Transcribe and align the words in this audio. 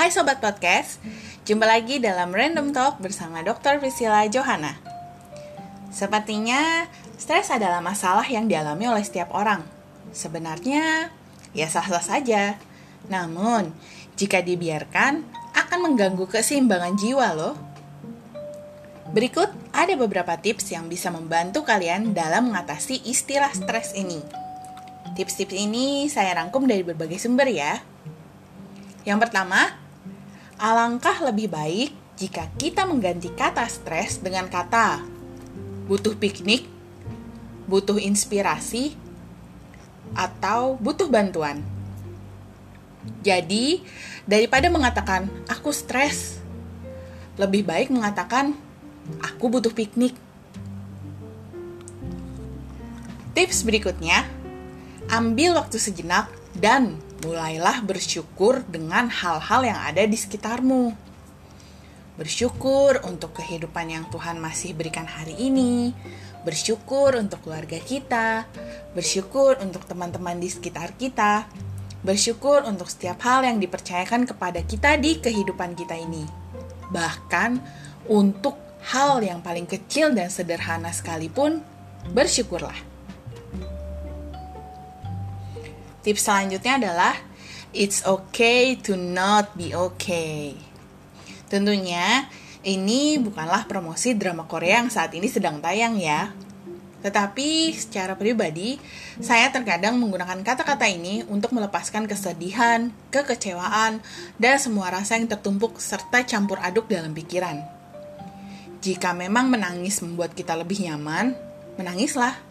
Hai 0.00 0.08
Sobat 0.08 0.40
Podcast, 0.40 0.96
jumpa 1.44 1.68
lagi 1.68 2.00
dalam 2.00 2.32
Random 2.32 2.72
Talk 2.72 3.04
bersama 3.04 3.44
Dr. 3.44 3.84
Priscilla 3.84 4.24
Johanna. 4.32 4.80
Sepertinya, 5.92 6.88
stres 7.20 7.52
adalah 7.52 7.84
masalah 7.84 8.24
yang 8.24 8.48
dialami 8.48 8.88
oleh 8.88 9.04
setiap 9.04 9.28
orang. 9.36 9.60
Sebenarnya, 10.08 11.12
ya 11.52 11.68
sah-sah 11.68 12.00
saja. 12.00 12.56
Namun, 13.12 13.76
jika 14.16 14.40
dibiarkan, 14.40 15.20
akan 15.52 15.78
mengganggu 15.92 16.24
keseimbangan 16.32 16.96
jiwa 16.96 17.36
loh. 17.36 17.60
Berikut 19.12 19.52
ada 19.76 19.92
beberapa 20.00 20.32
tips 20.40 20.72
yang 20.72 20.88
bisa 20.88 21.12
membantu 21.12 21.60
kalian 21.60 22.16
dalam 22.16 22.48
mengatasi 22.48 23.04
istilah 23.04 23.52
stres 23.52 23.92
ini. 23.92 24.24
Tips-tips 25.12 25.52
ini 25.52 26.08
saya 26.08 26.40
rangkum 26.40 26.64
dari 26.64 26.80
berbagai 26.88 27.20
sumber 27.20 27.52
ya. 27.52 27.84
Yang 29.04 29.28
pertama, 29.28 29.79
alangkah 30.60 31.16
lebih 31.24 31.48
baik 31.48 31.90
jika 32.20 32.44
kita 32.60 32.84
mengganti 32.84 33.32
kata 33.32 33.64
stres 33.64 34.20
dengan 34.20 34.44
kata 34.44 35.00
butuh 35.88 36.12
piknik, 36.20 36.68
butuh 37.64 37.96
inspirasi, 37.96 38.92
atau 40.12 40.76
butuh 40.76 41.08
bantuan. 41.08 41.64
Jadi, 43.24 43.80
daripada 44.28 44.68
mengatakan 44.68 45.32
aku 45.48 45.72
stres, 45.72 46.38
lebih 47.40 47.64
baik 47.64 47.88
mengatakan 47.88 48.52
aku 49.24 49.48
butuh 49.48 49.72
piknik. 49.72 50.12
Tips 53.32 53.64
berikutnya, 53.64 54.28
ambil 55.08 55.56
waktu 55.56 55.80
sejenak 55.80 56.28
dan 56.52 57.00
mulailah 57.20 57.84
bersyukur 57.84 58.64
dengan 58.64 59.12
hal-hal 59.12 59.60
yang 59.64 59.80
ada 59.80 60.02
di 60.08 60.16
sekitarmu. 60.16 60.96
Bersyukur 62.16 63.00
untuk 63.08 63.36
kehidupan 63.36 63.88
yang 63.88 64.04
Tuhan 64.12 64.40
masih 64.40 64.76
berikan 64.76 65.08
hari 65.08 65.36
ini, 65.40 65.96
bersyukur 66.44 67.16
untuk 67.16 67.40
keluarga 67.44 67.80
kita, 67.80 68.44
bersyukur 68.92 69.56
untuk 69.60 69.84
teman-teman 69.88 70.36
di 70.36 70.48
sekitar 70.52 70.96
kita, 70.96 71.48
bersyukur 72.04 72.64
untuk 72.64 72.88
setiap 72.88 73.20
hal 73.24 73.44
yang 73.44 73.56
dipercayakan 73.60 74.28
kepada 74.28 74.60
kita 74.64 74.96
di 75.00 75.20
kehidupan 75.20 75.76
kita 75.76 75.96
ini. 75.96 76.24
Bahkan 76.92 77.50
untuk 78.08 78.56
hal 78.92 79.20
yang 79.20 79.44
paling 79.44 79.68
kecil 79.68 80.12
dan 80.12 80.32
sederhana 80.32 80.92
sekalipun, 80.92 81.60
bersyukurlah. 82.12 82.89
Tips 86.00 86.24
selanjutnya 86.24 86.80
adalah 86.80 87.14
it's 87.76 88.00
okay 88.08 88.72
to 88.80 88.96
not 88.96 89.52
be 89.52 89.76
okay. 89.76 90.56
Tentunya 91.52 92.30
ini 92.64 93.16
bukanlah 93.20 93.64
promosi 93.68 94.16
drama 94.16 94.44
Korea 94.48 94.80
yang 94.80 94.92
saat 94.92 95.12
ini 95.12 95.28
sedang 95.28 95.60
tayang 95.60 96.00
ya. 96.00 96.32
Tetapi 97.00 97.72
secara 97.72 98.12
pribadi, 98.12 98.76
saya 99.24 99.48
terkadang 99.48 99.96
menggunakan 99.96 100.44
kata-kata 100.44 100.84
ini 100.84 101.24
untuk 101.32 101.56
melepaskan 101.56 102.04
kesedihan, 102.04 102.92
kekecewaan, 103.08 104.04
dan 104.36 104.56
semua 104.60 104.92
rasa 104.92 105.16
yang 105.16 105.24
tertumpuk 105.24 105.80
serta 105.80 106.28
campur 106.28 106.60
aduk 106.60 106.92
dalam 106.92 107.16
pikiran. 107.16 107.64
Jika 108.84 109.16
memang 109.16 109.48
menangis 109.48 110.04
membuat 110.04 110.36
kita 110.36 110.56
lebih 110.56 110.84
nyaman, 110.84 111.32
menangislah. 111.80 112.49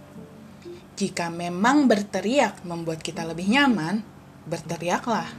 Jika 1.00 1.32
memang 1.32 1.88
berteriak 1.88 2.60
membuat 2.68 3.00
kita 3.00 3.24
lebih 3.24 3.48
nyaman, 3.48 4.04
berteriaklah. 4.44 5.32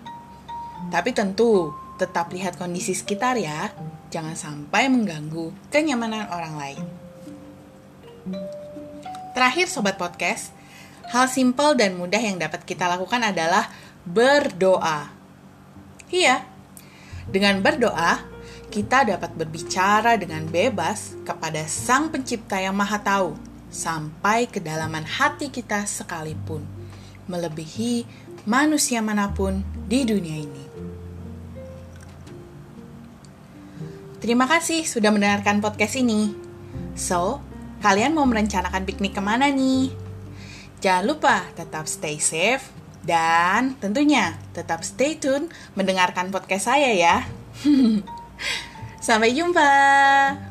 Tapi 0.89 1.13
tentu 1.13 1.77
tetap 2.01 2.33
lihat 2.33 2.57
kondisi 2.57 2.97
sekitar 2.97 3.37
ya, 3.37 3.69
jangan 4.09 4.33
sampai 4.33 4.89
mengganggu 4.89 5.53
kenyamanan 5.69 6.33
orang 6.33 6.55
lain. 6.57 6.85
Terakhir 9.37 9.69
sobat 9.69 10.01
podcast, 10.01 10.57
hal 11.13 11.29
simpel 11.29 11.77
dan 11.77 11.93
mudah 12.01 12.25
yang 12.25 12.41
dapat 12.41 12.65
kita 12.65 12.89
lakukan 12.89 13.21
adalah 13.21 13.69
berdoa. 14.09 15.13
Iya, 16.09 16.41
dengan 17.29 17.61
berdoa 17.61 18.17
kita 18.73 19.05
dapat 19.05 19.37
berbicara 19.37 20.17
dengan 20.17 20.41
bebas 20.49 21.21
kepada 21.21 21.69
Sang 21.69 22.09
Pencipta 22.09 22.57
yang 22.57 22.73
Maha 22.73 22.97
Tahu 22.97 23.50
sampai 23.71 24.51
kedalaman 24.51 25.07
hati 25.07 25.49
kita 25.49 25.87
sekalipun, 25.87 26.67
melebihi 27.31 28.05
manusia 28.45 28.99
mana 29.01 29.31
pun 29.31 29.63
di 29.87 30.03
dunia 30.03 30.37
ini. 30.37 30.65
Terima 34.21 34.45
kasih 34.45 34.85
sudah 34.85 35.09
mendengarkan 35.09 35.65
podcast 35.65 35.97
ini. 35.97 36.37
So, 36.93 37.41
kalian 37.81 38.13
mau 38.13 38.29
merencanakan 38.29 38.85
piknik 38.85 39.17
ke 39.17 39.23
mana 39.25 39.49
nih? 39.49 39.89
Jangan 40.85 41.05
lupa 41.09 41.49
tetap 41.57 41.89
stay 41.89 42.21
safe 42.21 42.69
dan 43.01 43.81
tentunya 43.81 44.37
tetap 44.53 44.85
stay 44.85 45.17
tune 45.17 45.49
mendengarkan 45.73 46.29
podcast 46.29 46.69
saya 46.69 46.93
ya. 46.93 47.17
Sampai 49.01 49.33
jumpa. 49.33 50.50